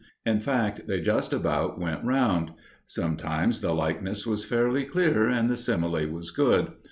In 0.25 0.39
fact, 0.39 0.87
they 0.87 0.99
just 0.99 1.31
about 1.31 1.79
went 1.79 2.03
round. 2.03 2.53
Sometimes 2.87 3.61
the 3.61 3.71
likeness 3.71 4.25
was 4.25 4.43
fairly 4.43 4.83
clear 4.83 5.27
and 5.27 5.47
the 5.47 5.55
simile 5.55 6.07
was 6.09 6.31
good. 6.31 6.71